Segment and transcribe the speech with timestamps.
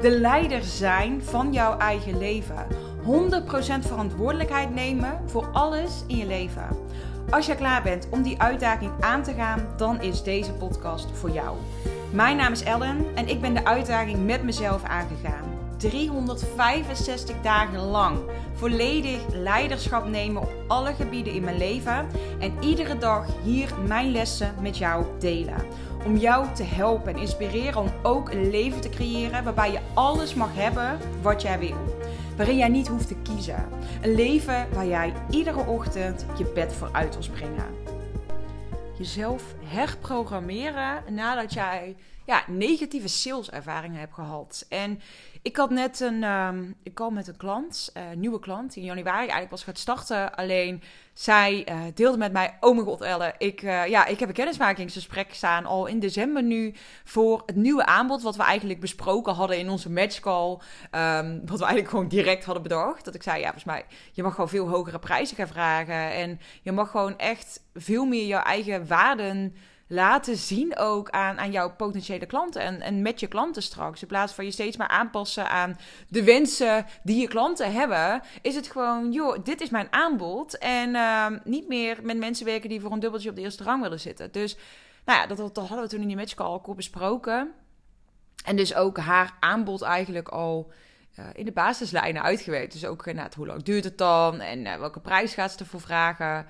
[0.00, 2.66] De leider zijn van jouw eigen leven.
[3.04, 6.68] 100% verantwoordelijkheid nemen voor alles in je leven.
[7.30, 11.30] Als je klaar bent om die uitdaging aan te gaan, dan is deze podcast voor
[11.30, 11.56] jou.
[12.10, 15.44] Mijn naam is Ellen en ik ben de uitdaging met mezelf aangegaan.
[15.76, 18.18] 365 dagen lang
[18.54, 22.06] volledig leiderschap nemen op alle gebieden in mijn leven
[22.38, 25.64] en iedere dag hier mijn lessen met jou delen.
[26.04, 30.34] Om jou te helpen en inspireren om ook een leven te creëren waarbij je alles
[30.34, 31.94] mag hebben wat jij wil
[32.36, 33.68] waarin jij niet hoeft te kiezen.
[34.02, 37.74] Een leven waar jij iedere ochtend je bed voor uit wil springen.
[38.98, 44.66] Jezelf herprogrammeren nadat jij ja, negatieve saleservaringen hebt gehad.
[44.68, 45.00] En
[45.42, 48.88] ik had net een, um, ik kwam met een klant, uh, nieuwe klant, die in
[48.88, 50.34] januari eigenlijk pas gaat starten.
[50.34, 54.28] Alleen zij uh, deelde met mij, oh mijn god Elle, ik, uh, ja, ik heb
[54.28, 59.34] een kennismakingsgesprek staan al in december nu voor het nieuwe aanbod wat we eigenlijk besproken
[59.34, 60.50] hadden in onze matchcall.
[60.50, 63.04] Um, wat we eigenlijk gewoon direct hadden bedacht.
[63.04, 66.40] Dat ik zei, ja, volgens mij, je mag gewoon veel hogere prijzen gaan vragen en
[66.62, 69.54] je mag gewoon echt veel meer jouw eigen waarden
[69.94, 74.02] laten zien ook aan, aan jouw potentiële klanten en, en met je klanten straks.
[74.02, 75.78] In plaats van je steeds maar aanpassen aan
[76.08, 80.58] de wensen die je klanten hebben, is het gewoon, joh, dit is mijn aanbod.
[80.58, 83.82] En uh, niet meer met mensen werken die voor een dubbeltje op de eerste rang
[83.82, 84.32] willen zitten.
[84.32, 84.56] Dus
[85.04, 87.52] nou ja, dat, dat hadden we toen in die matchcall al besproken.
[88.44, 90.72] En dus ook haar aanbod eigenlijk al
[91.18, 92.72] uh, in de basislijnen uitgewerkt.
[92.72, 95.80] Dus ook uh, hoe lang duurt het dan en uh, welke prijs gaat ze ervoor
[95.80, 96.46] vragen.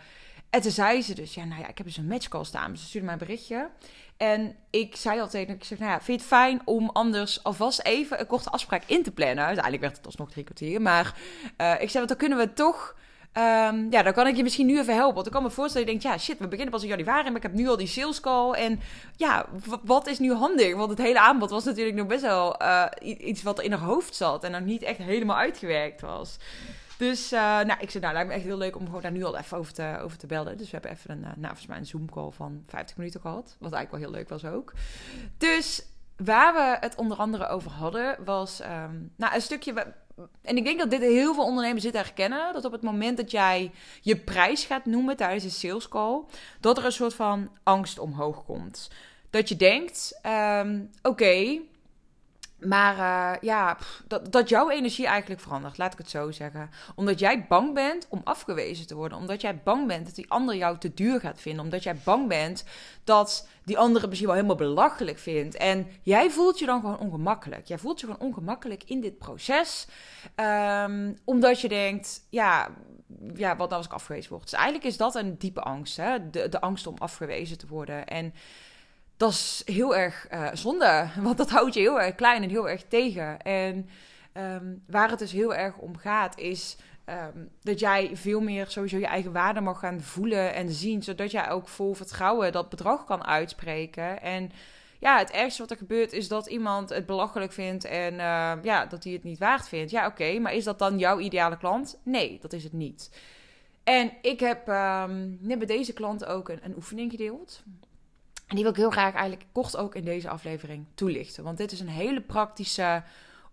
[0.55, 2.77] En toen zei ze dus, ja, nou ja, ik heb dus een matchcall staan.
[2.77, 3.71] Ze stuurde mij een berichtje.
[4.17, 7.81] En ik zei altijd, ik zeg, nou ja, vind je het fijn om anders alvast
[7.83, 9.45] even een korte afspraak in te plannen?
[9.45, 10.83] Uiteindelijk werd het alsnog drie kwartier.
[10.83, 11.15] Maar
[11.59, 12.97] uh, ik zei, want dan kunnen we toch...
[13.37, 15.15] Um, ja, dan kan ik je misschien nu even helpen.
[15.15, 17.37] Want ik kan me voorstellen, je denkt, ja, shit, we beginnen pas in januari, maar
[17.37, 18.53] ik heb nu al die sales call.
[18.53, 18.81] En
[19.17, 19.47] ja,
[19.83, 20.75] wat is nu handig?
[20.75, 24.15] Want het hele aanbod was natuurlijk nog best wel uh, iets wat in haar hoofd
[24.15, 26.37] zat en nog niet echt helemaal uitgewerkt was.
[27.09, 29.25] Dus uh, nou, ik zei, nou, lijkt me echt heel leuk om gewoon daar nu
[29.25, 30.57] al even over te, over te bellen.
[30.57, 33.57] Dus we hebben even een, uh, nou, volgens mij een Zoom-call van 50 minuten gehad.
[33.59, 34.73] Wat eigenlijk wel heel leuk was ook.
[35.39, 39.95] Dus waar we het onder andere over hadden, was um, nou, een stukje...
[40.43, 42.53] En ik denk dat dit heel veel ondernemers dit herkennen.
[42.53, 43.71] Dat op het moment dat jij
[44.01, 46.23] je prijs gaat noemen tijdens een sales call,
[46.61, 48.91] dat er een soort van angst omhoog komt.
[49.31, 51.61] Dat je denkt, um, oké,
[52.67, 53.77] maar uh, ja,
[54.07, 56.71] dat, dat jouw energie eigenlijk verandert, laat ik het zo zeggen.
[56.95, 59.19] Omdat jij bang bent om afgewezen te worden.
[59.19, 61.65] Omdat jij bang bent dat die ander jou te duur gaat vinden.
[61.65, 62.65] Omdat jij bang bent
[63.05, 65.57] dat die andere misschien wel helemaal belachelijk vindt.
[65.57, 67.67] En jij voelt je dan gewoon ongemakkelijk.
[67.67, 69.87] Jij voelt je gewoon ongemakkelijk in dit proces.
[70.37, 72.69] Um, omdat je denkt, ja,
[73.35, 74.43] ja, wat nou als ik afgewezen word?
[74.43, 75.97] Dus eigenlijk is dat een diepe angst.
[75.97, 76.31] Hè?
[76.31, 78.07] De, de angst om afgewezen te worden.
[78.07, 78.35] En
[79.17, 81.09] dat is heel erg uh, zonde.
[81.23, 83.41] Want dat houdt je heel erg klein en heel erg tegen.
[83.41, 83.89] En
[84.37, 86.77] um, waar het dus heel erg om gaat, is
[87.07, 91.03] um, dat jij veel meer sowieso je eigen waarde mag gaan voelen en zien.
[91.03, 94.23] Zodat jij ook vol vertrouwen dat bedrag kan uitspreken.
[94.23, 94.51] En
[94.99, 98.87] ja, het ergste wat er gebeurt is dat iemand het belachelijk vindt en uh, ja,
[98.87, 99.91] dat hij het niet waard vindt.
[99.91, 102.01] Ja, oké, maar is dat dan jouw ideale klant?
[102.03, 103.11] Nee, dat is het niet.
[103.83, 107.63] En ik heb um, net bij deze klant ook een, een oefening gedeeld.
[108.55, 111.45] En die wil ik heel graag eigenlijk kort ook in deze aflevering toelichten.
[111.45, 113.03] Want dit is een hele praktische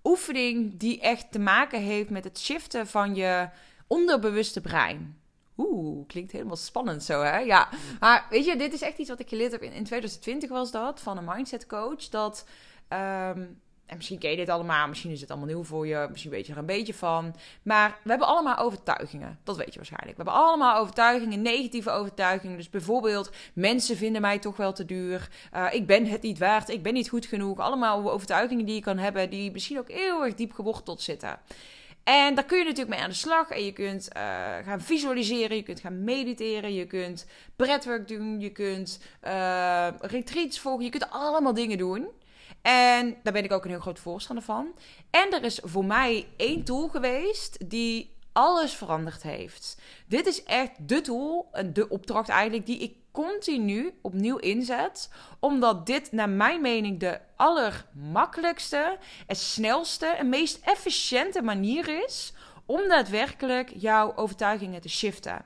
[0.03, 3.50] oefening die echt te maken heeft met het shiften van je
[3.88, 5.19] onderbewuste brein.
[5.57, 7.38] Oeh, klinkt helemaal spannend zo, hè?
[7.38, 7.69] Ja,
[8.00, 10.72] maar weet je, dit is echt iets wat ik geleerd heb in, in 2020 was
[10.72, 12.09] dat, van een mindset coach.
[12.09, 12.45] Dat
[12.90, 13.61] um,
[13.91, 16.46] en misschien ken je dit allemaal, misschien is het allemaal nieuw voor je, misschien weet
[16.46, 17.35] je er een beetje van.
[17.63, 20.18] Maar we hebben allemaal overtuigingen, dat weet je waarschijnlijk.
[20.18, 22.58] We hebben allemaal overtuigingen, negatieve overtuigingen.
[22.58, 25.29] Dus bijvoorbeeld, mensen vinden mij toch wel te duur.
[25.55, 27.59] Uh, ik ben het niet waard, ik ben niet goed genoeg.
[27.59, 31.40] Allemaal overtuigingen die je kan hebben, die misschien ook heel erg diep geworteld zitten.
[32.03, 33.49] En daar kun je natuurlijk mee aan de slag.
[33.49, 34.22] En je kunt uh,
[34.66, 40.84] gaan visualiseren, je kunt gaan mediteren, je kunt breathwork doen, je kunt uh, retreats volgen,
[40.84, 42.08] je kunt allemaal dingen doen.
[42.61, 44.75] En daar ben ik ook een heel groot voorstander van.
[45.09, 49.81] En er is voor mij één tool geweest die alles veranderd heeft.
[50.08, 55.09] Dit is echt de tool, de opdracht eigenlijk, die ik continu opnieuw inzet.
[55.40, 58.97] Omdat dit naar mijn mening de allermakkelijkste,
[59.28, 62.34] en snelste en meest efficiënte manier is
[62.66, 65.46] om daadwerkelijk jouw overtuigingen te shiften.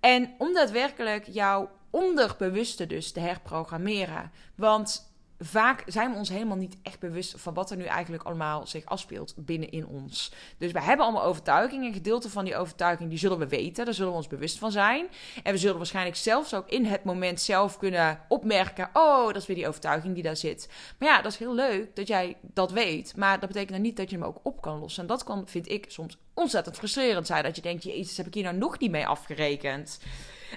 [0.00, 4.32] En om daadwerkelijk jouw onderbewuste dus te herprogrammeren.
[4.54, 8.66] Want vaak zijn we ons helemaal niet echt bewust van wat er nu eigenlijk allemaal
[8.66, 10.32] zich afspeelt binnenin ons.
[10.58, 11.86] Dus we hebben allemaal overtuigingen.
[11.86, 13.84] Een gedeelte van die overtuiging die zullen we weten.
[13.84, 15.06] Daar zullen we ons bewust van zijn.
[15.42, 19.46] En we zullen waarschijnlijk zelfs ook in het moment zelf kunnen opmerken: oh, dat is
[19.46, 20.68] weer die overtuiging die daar zit.
[20.98, 23.16] Maar ja, dat is heel leuk dat jij dat weet.
[23.16, 25.02] Maar dat betekent dan niet dat je hem ook op kan lossen.
[25.02, 27.42] En dat kan, vind ik, soms ontzettend frustrerend zijn.
[27.42, 29.98] Dat je denkt: Jezus, heb ik hier nou nog niet mee afgerekend?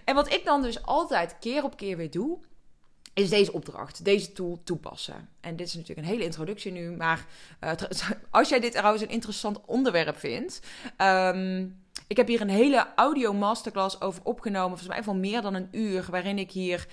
[0.06, 2.38] En wat ik dan dus altijd keer op keer weer doe,
[3.17, 5.29] is deze opdracht, deze tool toepassen.
[5.39, 7.25] En dit is natuurlijk een hele introductie nu, maar
[7.63, 7.71] uh,
[8.31, 10.59] als jij dit trouwens een interessant onderwerp vindt.
[10.97, 15.53] Um, ik heb hier een hele audio masterclass over opgenomen, volgens mij van meer dan
[15.53, 16.87] een uur, waarin ik hier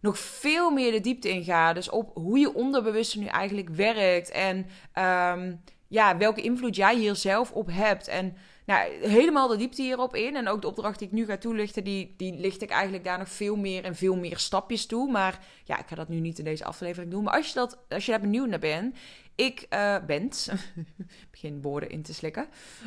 [0.00, 1.72] nog veel meer de diepte in ga.
[1.72, 4.56] Dus op hoe je onderbewuste nu eigenlijk werkt en
[5.36, 8.08] um, ja, welke invloed jij hier zelf op hebt.
[8.08, 8.36] En
[8.68, 10.36] nou, helemaal de diepte hierop in.
[10.36, 13.18] En ook de opdracht die ik nu ga toelichten, die, die licht ik eigenlijk daar
[13.18, 15.10] nog veel meer en veel meer stapjes toe.
[15.10, 17.24] Maar ja, ik ga dat nu niet in deze aflevering doen.
[17.24, 18.96] Maar als je, dat, als je daar benieuwd naar bent,
[19.34, 20.30] ik uh, ben,
[21.30, 22.46] begin woorden in te slikken,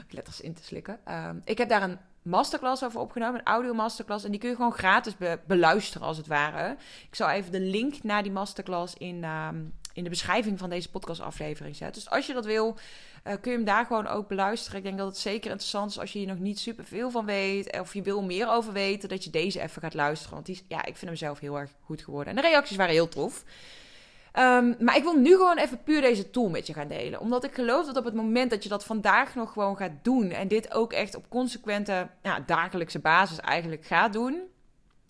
[0.10, 1.00] letters in te slikken.
[1.07, 4.25] Uh, ik heb daar een masterclass over opgenomen, een audio masterclass.
[4.25, 5.13] En die kun je gewoon gratis
[5.48, 6.78] beluisteren als het ware.
[7.07, 9.50] Ik zal even de link naar die masterclass in, uh,
[9.94, 12.01] in de beschrijving van deze podcastaflevering zetten.
[12.01, 12.78] Dus als je dat wil,
[13.23, 14.77] uh, kun je hem daar gewoon ook beluisteren.
[14.77, 17.25] Ik denk dat het zeker interessant is als je hier nog niet super veel van
[17.25, 17.79] weet.
[17.79, 20.33] Of je wil meer over weten, dat je deze even gaat luisteren.
[20.33, 22.35] Want die, ja, ik vind hem zelf heel erg goed geworden.
[22.35, 23.44] En de reacties waren heel tof.
[24.39, 27.19] Um, maar ik wil nu gewoon even puur deze tool met je gaan delen.
[27.19, 30.31] Omdat ik geloof dat op het moment dat je dat vandaag nog gewoon gaat doen.
[30.31, 34.41] En dit ook echt op consequente ja, dagelijkse basis eigenlijk gaat doen.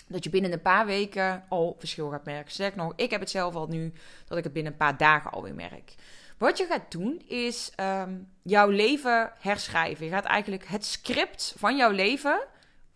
[0.07, 2.51] Dat je binnen een paar weken al verschil gaat merken.
[2.51, 3.93] Zeg nog, ik heb het zelf al nu
[4.27, 5.95] dat ik het binnen een paar dagen alweer merk.
[6.41, 10.05] Wat je gaat doen is um, jouw leven herschrijven.
[10.05, 12.39] Je gaat eigenlijk het script van jouw leven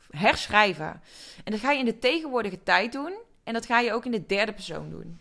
[0.09, 1.01] herschrijven.
[1.43, 3.13] En dat ga je in de tegenwoordige tijd doen.
[3.43, 5.19] En dat ga je ook in de derde persoon doen.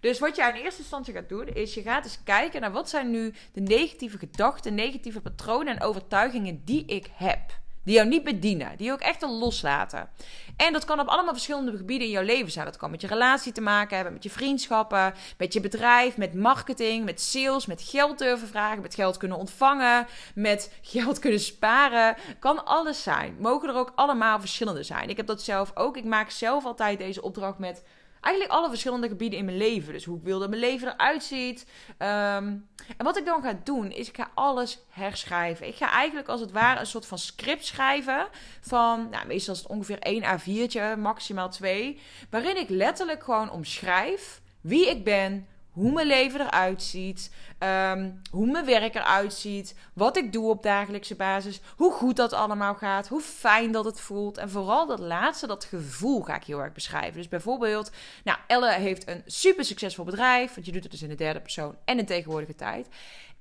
[0.00, 2.88] Dus wat je in eerste instantie gaat doen, is je gaat eens kijken naar wat
[2.88, 7.62] zijn nu de negatieve gedachten, negatieve patronen en overtuigingen die ik heb.
[7.84, 8.76] Die jou niet bedienen.
[8.76, 10.08] Die je ook echt loslaten.
[10.56, 12.64] En dat kan op allemaal verschillende gebieden in jouw leven zijn.
[12.64, 16.34] Dat kan met je relatie te maken hebben, met je vriendschappen, met je bedrijf, met
[16.34, 22.16] marketing, met sales, met geld durven vragen, met geld kunnen ontvangen, met geld kunnen sparen.
[22.38, 23.36] Kan alles zijn.
[23.38, 25.08] Mogen er ook allemaal verschillende zijn.
[25.08, 25.96] Ik heb dat zelf ook.
[25.96, 27.82] Ik maak zelf altijd deze opdracht met
[28.24, 29.92] eigenlijk alle verschillende gebieden in mijn leven.
[29.92, 31.66] Dus hoe ik wil dat mijn leven eruit ziet.
[31.98, 32.56] Ehm,
[32.96, 35.66] en wat ik dan ga doen, is ik ga alles herschrijven.
[35.66, 38.26] Ik ga eigenlijk als het ware een soort van script schrijven.
[38.60, 42.00] Van, nou, meestal het ongeveer 1 A4'tje, maximaal 2.
[42.30, 48.46] Waarin ik letterlijk gewoon omschrijf wie ik ben, hoe mijn leven eruit ziet, ehm, hoe
[48.46, 53.08] mijn werk eruit ziet, wat ik doe op dagelijkse basis, hoe goed dat allemaal gaat,
[53.08, 54.38] hoe fijn dat het voelt.
[54.38, 57.14] En vooral dat laatste, dat gevoel ga ik heel erg beschrijven.
[57.14, 57.90] Dus bijvoorbeeld,
[58.24, 61.40] nou, Elle heeft een super succesvol bedrijf, want je doet het dus in de derde
[61.40, 62.88] persoon en in tegenwoordige tijd.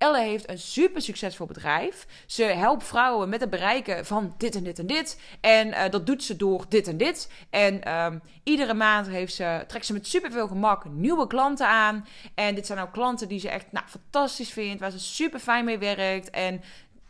[0.04, 2.06] Elle heeft een super succesvol bedrijf.
[2.26, 5.20] Ze helpt vrouwen met het bereiken van dit en dit en dit.
[5.42, 7.30] En uh, dat doet ze door dit en dit.
[7.50, 12.08] En um, iedere maand heeft ze, trekt ze met superveel gemak nieuwe klanten aan.
[12.36, 15.66] En dit zijn ook klanten die ze echt nou, fantastisch vindt, waar ze super fijn
[15.66, 16.30] mee werkt.
[16.30, 16.62] En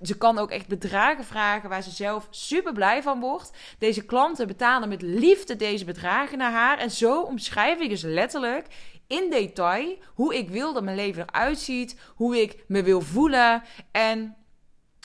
[0.02, 3.52] ze kan ook echt bedragen vragen waar ze zelf super blij van wordt.
[3.78, 6.78] Deze klanten betalen met liefde deze bedragen naar haar.
[6.78, 8.68] En zo omschrijf ik dus letterlijk
[9.08, 13.64] in detail hoe ik wil dat mijn leven eruit ziet, hoe ik me wil voelen.
[13.92, 14.36] En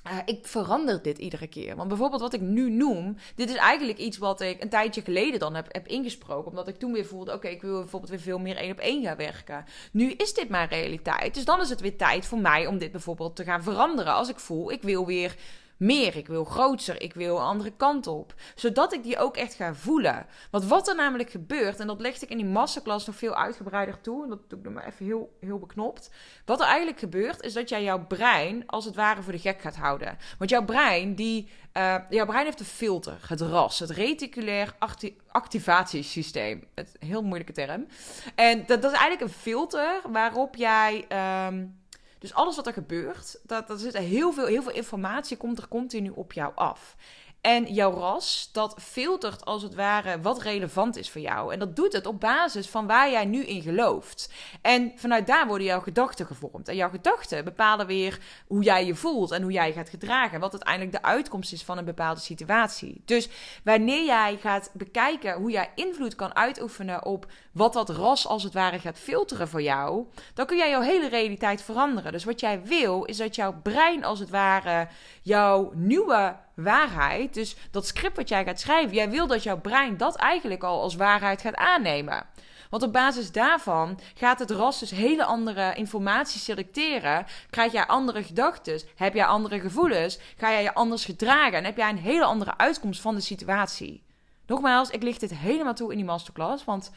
[0.06, 1.76] uh, ik verander dit iedere keer.
[1.76, 5.38] Want bijvoorbeeld wat ik nu noem, dit is eigenlijk iets wat ik een tijdje geleden
[5.38, 6.50] dan heb, heb ingesproken.
[6.50, 9.04] Omdat ik toen weer voelde, oké, ik wil bijvoorbeeld weer veel meer één op één
[9.04, 9.64] gaan werken.
[9.92, 11.34] Nu is dit mijn realiteit.
[11.34, 14.14] Dus dan is het weer tijd voor mij om dit bijvoorbeeld te gaan veranderen.
[14.14, 15.36] Als ik voel, ik wil weer
[15.78, 18.34] meer, ik wil groter, ik wil een andere kant op.
[18.54, 20.26] Zodat ik die ook echt ga voelen.
[20.50, 24.00] Want wat er namelijk gebeurt, en dat legde ik in die masterclass nog veel uitgebreider
[24.00, 26.10] toe, en dat doe ik nog maar even heel, heel beknopt.
[26.44, 29.60] Wat er eigenlijk gebeurt, is dat jij jouw brein als het ware voor de gek
[29.60, 30.18] gaat houden.
[30.38, 35.16] Want jouw brein, die, uh, jouw brein heeft een filter, het RAS, het reticulair acti
[35.28, 36.64] activatiesysteem.
[36.74, 37.86] Het, heel moeilijke term.
[38.34, 41.06] En dat, dat is eigenlijk een filter waarop jij.
[41.46, 41.76] Um,
[42.18, 45.68] dus alles wat er gebeurt, dat, dat zit heel veel, heel veel informatie komt er
[45.68, 46.96] continu op jou af.
[47.40, 51.52] En jouw ras, dat filtert als het ware wat relevant is voor jou.
[51.52, 54.32] En dat doet het op basis van waar jij nu in gelooft.
[54.62, 56.68] En vanuit daar worden jouw gedachten gevormd.
[56.68, 60.40] En jouw gedachten bepalen weer hoe jij je voelt en hoe jij gaat gedragen.
[60.40, 63.02] Wat uiteindelijk de uitkomst is van een bepaalde situatie.
[63.04, 63.28] Dus
[63.64, 68.52] wanneer jij gaat bekijken hoe jij invloed kan uitoefenen op wat dat ras als het
[68.52, 72.12] ware gaat filteren voor jou, dan kun jij jouw hele realiteit veranderen.
[72.12, 74.88] Dus wat jij wil, is dat jouw brein als het ware
[75.22, 77.27] jouw nieuwe waarheid.
[77.34, 80.80] Dus dat script wat jij gaat schrijven, jij wil dat jouw brein dat eigenlijk al
[80.80, 82.26] als waarheid gaat aannemen.
[82.70, 87.26] Want op basis daarvan gaat het ras dus hele andere informatie selecteren.
[87.50, 88.80] Krijg jij andere gedachten?
[88.96, 90.18] Heb jij andere gevoelens?
[90.36, 91.58] Ga jij je anders gedragen?
[91.58, 94.02] En heb jij een hele andere uitkomst van de situatie?
[94.46, 96.64] Nogmaals, ik licht dit helemaal toe in die masterclass.
[96.64, 96.90] Want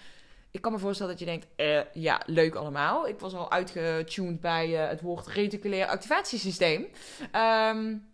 [0.52, 3.08] ik kan me voorstellen dat je denkt, eh, ja, leuk allemaal.
[3.08, 6.88] Ik was al uitgetuned bij uh, het woord reticulair activatiesysteem.
[7.36, 8.11] Um,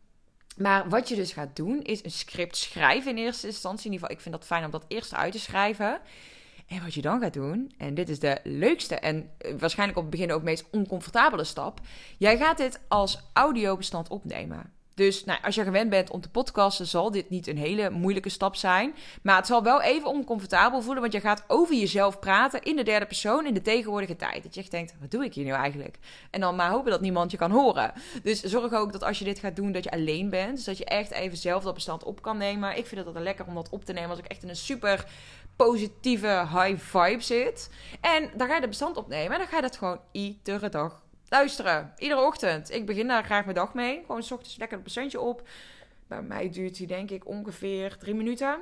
[0.57, 3.85] maar wat je dus gaat doen, is een script schrijven in eerste instantie.
[3.85, 5.99] In ieder geval, ik vind dat fijn om dat eerst uit te schrijven.
[6.67, 10.03] En wat je dan gaat doen, en dit is de leukste en eh, waarschijnlijk op
[10.03, 11.79] het begin ook meest oncomfortabele stap.
[12.17, 14.76] Jij gaat dit als audiobestand opnemen.
[14.97, 18.29] Dus nou, als je gewend bent om te podcasten, zal dit niet een hele moeilijke
[18.29, 18.95] stap zijn.
[19.21, 22.83] Maar het zal wel even oncomfortabel voelen, want je gaat over jezelf praten in de
[22.83, 24.43] derde persoon in de tegenwoordige tijd.
[24.43, 25.97] Dat je echt denkt, wat doe ik hier nu eigenlijk?
[26.31, 27.93] En dan maar hopen dat niemand je kan horen.
[28.23, 30.55] Dus zorg ook dat als je dit gaat doen, dat je alleen bent.
[30.55, 32.69] Dus dat je echt even zelf dat bestand op kan nemen.
[32.69, 34.55] Ik vind het altijd lekker om dat op te nemen als ik echt in een
[34.55, 35.05] super
[35.55, 37.69] positieve high vibe zit.
[38.01, 41.05] En dan ga je de bestand opnemen en dan ga je dat gewoon iedere dag
[41.29, 41.93] luisteren.
[41.97, 42.71] Iedere ochtend.
[42.71, 44.03] Ik begin daar graag mijn dag mee.
[44.05, 45.47] Gewoon s ochtends lekker een percentje op.
[46.07, 48.59] Bij mij duurt die denk ik ongeveer drie minuten.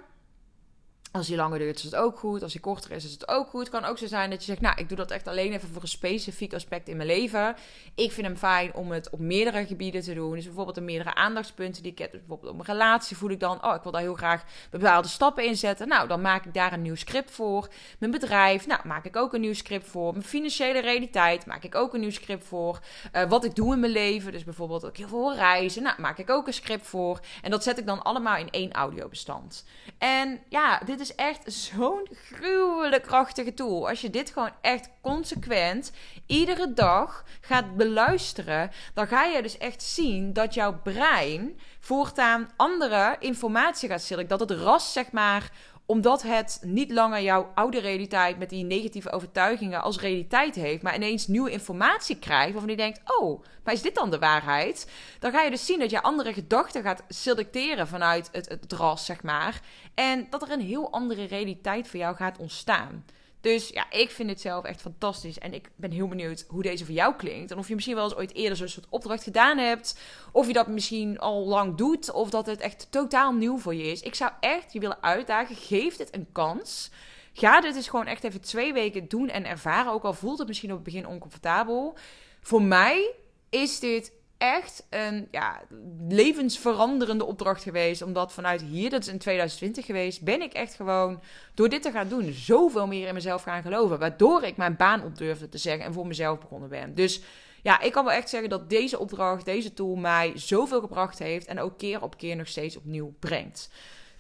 [1.16, 2.44] Als die langer duurt, is het ook goed.
[2.44, 3.60] Als die korter is, is het ook goed.
[3.60, 5.70] Het kan ook zo zijn dat je zegt, nou, ik doe dat echt alleen even
[5.70, 7.56] voor een specifiek aspect in mijn leven.
[7.96, 10.34] Ik vind hem fijn om het op meerdere gebieden te doen.
[10.34, 12.12] Dus bijvoorbeeld een meerdere aandachtspunten die ik heb.
[12.12, 15.08] Dus bijvoorbeeld op mijn relatie voel ik dan, oh, ik wil daar heel graag bepaalde
[15.08, 15.88] stappen in zetten.
[15.88, 17.68] Nou, dan maak ik daar een nieuw script voor.
[18.00, 20.12] Mijn bedrijf, nou, maak ik ook een nieuw script voor.
[20.12, 22.80] Mijn financiële realiteit, maak ik ook een nieuw script voor.
[23.14, 26.18] Uh, wat ik doe in mijn leven, dus bijvoorbeeld ook heel veel reizen, nou, maak
[26.18, 27.20] ik ook een script voor.
[27.42, 29.66] En dat zet ik dan allemaal in één audiobestand.
[29.98, 33.90] En ja, dit is is echt zo'n gruwelijk krachtige tool.
[33.90, 35.92] Als je dit gewoon echt consequent
[36.26, 43.16] iedere dag gaat beluisteren, dan ga je dus echt zien dat jouw brein voortaan andere
[43.20, 44.40] informatie gaat selecteren.
[44.40, 45.52] Dat het ras, zeg maar,
[45.86, 50.96] omdat het niet langer jouw oude realiteit met die negatieve overtuigingen als realiteit heeft, maar
[50.96, 54.92] ineens nieuwe informatie krijgt waarvan je denkt: oh, maar is dit dan de waarheid?
[55.20, 59.24] Dan ga je dus zien dat je andere gedachten gaat selecteren vanuit het, het zeg
[59.24, 59.62] maar.
[59.94, 63.06] En dat er een heel andere realiteit voor jou gaat ontstaan.
[63.46, 65.40] Dus ja, ik vind het zelf echt fantastisch.
[65.40, 67.52] En ik ben heel benieuwd hoe deze voor jou klinkt.
[67.52, 70.00] En of je misschien wel eens ooit eerder zo'n soort opdracht gedaan hebt.
[70.32, 72.12] Of je dat misschien al lang doet.
[72.12, 74.02] Of dat het echt totaal nieuw voor je is.
[74.02, 75.56] Ik zou echt je willen uitdagen.
[75.56, 76.92] Geef dit een kans.
[77.34, 79.92] Ga dit dus gewoon echt even twee weken doen en ervaren.
[79.92, 81.98] Ook al voelt het misschien op het begin oncomfortabel.
[82.42, 83.12] Voor mij
[83.50, 85.62] is dit echt een ja,
[86.10, 88.02] levensveranderende opdracht geweest.
[88.02, 91.22] Omdat vanuit hier, dat is in 2020 geweest, ben ik echt gewoon
[91.54, 94.00] door dit te gaan doen zoveel meer in mezelf gaan geloven.
[94.00, 96.96] Waardoor ik mijn baan op durfde te zeggen en voor mezelf begonnen ben.
[96.96, 97.22] Dus
[97.62, 101.48] ja, ik kan wel echt zeggen dat deze opdracht, deze tool mij zoveel gebracht heeft.
[101.48, 103.70] En ook keer op keer nog steeds opnieuw brengt.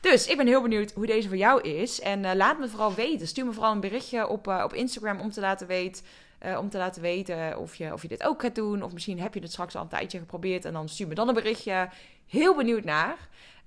[0.01, 2.01] Dus ik ben heel benieuwd hoe deze voor jou is.
[2.01, 3.27] En uh, laat me vooral weten.
[3.27, 6.03] Stuur me vooral een berichtje op, uh, op Instagram om te laten weten
[6.45, 8.83] uh, om te laten weten of je, of je dit ook gaat doen.
[8.83, 10.65] Of misschien heb je het straks al een tijdje geprobeerd.
[10.65, 11.89] En dan stuur me dan een berichtje.
[12.27, 13.17] Heel benieuwd naar.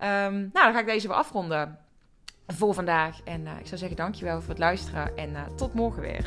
[0.00, 1.78] Um, nou, dan ga ik deze weer afronden
[2.46, 3.20] voor vandaag.
[3.24, 5.16] En uh, ik zou zeggen dankjewel voor het luisteren.
[5.16, 6.26] En uh, tot morgen weer.